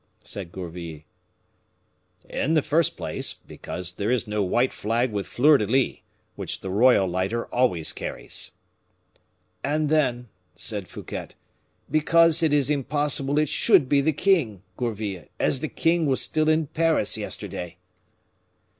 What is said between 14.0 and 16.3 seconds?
the king, Gourville, as the king was